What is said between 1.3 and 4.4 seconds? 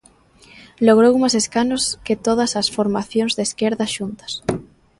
escanos que todas as formacións de esquerda xuntas.